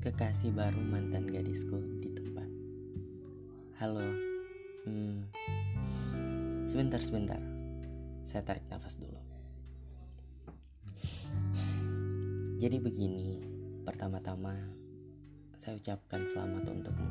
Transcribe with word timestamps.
Kekasih 0.00 0.48
baru 0.56 0.80
mantan 0.80 1.28
gadisku 1.28 1.76
di 2.00 2.08
tempat. 2.08 2.48
Halo. 3.76 4.00
Hmm. 4.88 5.28
Sebentar, 6.64 7.04
sebentar. 7.04 7.36
Saya 8.24 8.40
tarik 8.48 8.64
nafas 8.72 8.96
dulu. 8.96 9.20
Jadi 12.56 12.80
begini, 12.80 13.44
pertama-tama 13.84 14.56
saya 15.52 15.76
ucapkan 15.76 16.24
selamat 16.24 16.80
untukmu. 16.80 17.10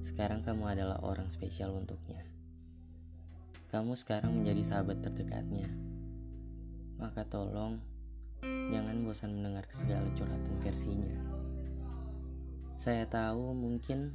Sekarang 0.00 0.40
kamu 0.40 0.64
adalah 0.80 0.96
orang 1.04 1.28
spesial 1.28 1.76
untuknya. 1.76 2.24
Kamu 3.68 4.00
sekarang 4.00 4.32
menjadi 4.32 4.64
sahabat 4.64 5.04
terdekatnya. 5.04 5.68
Maka 6.96 7.28
tolong 7.28 7.84
jangan 8.44 8.96
bosan 9.06 9.38
mendengar 9.38 9.64
segala 9.70 10.08
curhatan 10.18 10.56
versinya. 10.60 11.16
Saya 12.76 13.08
tahu 13.08 13.56
mungkin 13.56 14.12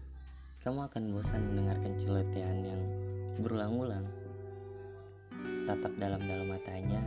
kamu 0.61 0.85
akan 0.85 1.03
bosan 1.17 1.41
mendengarkan 1.49 1.97
celotehan 1.97 2.59
yang 2.61 2.81
berulang-ulang. 3.41 4.05
Tatap 5.65 5.93
dalam-dalam 5.97 6.45
matanya, 6.45 7.01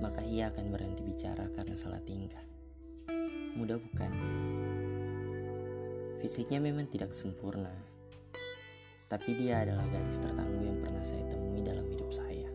maka 0.00 0.24
ia 0.24 0.48
akan 0.48 0.72
berhenti 0.72 1.04
bicara 1.04 1.44
karena 1.52 1.76
salah 1.76 2.00
tingkah. 2.00 2.40
Mudah 3.58 3.76
bukan? 3.76 4.12
Fisiknya 6.16 6.60
memang 6.60 6.88
tidak 6.88 7.12
sempurna, 7.12 7.72
tapi 9.08 9.36
dia 9.36 9.64
adalah 9.64 9.84
gadis 9.88 10.20
tertangguh 10.20 10.64
yang 10.64 10.78
pernah 10.80 11.04
saya 11.04 11.24
temui 11.28 11.60
dalam 11.64 11.84
hidup 11.88 12.12
saya. 12.12 12.48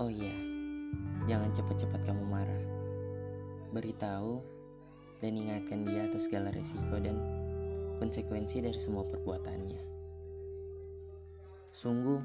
Oh 0.00 0.08
iya, 0.12 0.53
jangan 1.24 1.50
cepat-cepat 1.56 2.00
kamu 2.04 2.24
marah. 2.28 2.64
Beritahu 3.72 4.44
dan 5.24 5.32
ingatkan 5.40 5.88
dia 5.88 6.04
atas 6.04 6.28
segala 6.28 6.52
resiko 6.52 7.00
dan 7.00 7.16
konsekuensi 7.98 8.60
dari 8.60 8.76
semua 8.76 9.08
perbuatannya. 9.08 9.82
Sungguh, 11.74 12.20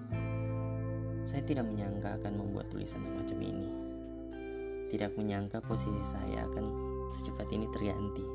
saya 1.25 1.41
tidak 1.41 1.65
menyangka 1.65 2.21
akan 2.21 2.37
membuat 2.37 2.69
tulisan 2.69 3.01
semacam 3.01 3.39
ini. 3.41 3.69
Tidak 4.89 5.15
menyangka 5.17 5.61
posisi 5.63 6.01
saya 6.05 6.45
akan 6.49 6.65
secepat 7.09 7.49
ini 7.49 7.65
terganti. 7.73 8.25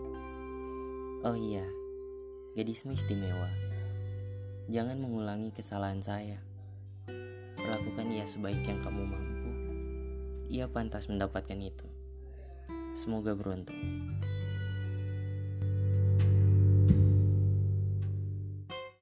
Oh 1.23 1.37
iya, 1.39 1.67
gadismu 2.59 2.95
istimewa. 2.95 3.51
Jangan 4.71 4.97
mengulangi 4.97 5.53
kesalahan 5.53 6.01
saya. 6.01 6.41
Perlakukan 7.55 8.11
ia 8.11 8.25
sebaik 8.25 8.65
yang 8.65 8.81
kamu 8.81 9.05
mampu. 9.07 9.34
Ia 10.49 10.69
pantas 10.69 11.09
mendapatkan 11.09 11.57
itu. 11.59 11.87
Semoga 12.95 13.35
beruntung. 13.35 14.14